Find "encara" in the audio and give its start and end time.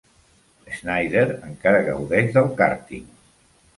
1.49-1.85